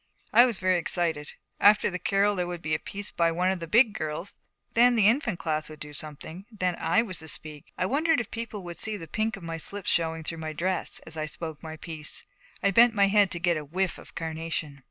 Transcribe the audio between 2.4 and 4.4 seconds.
would be a piece by one of the Big Girls;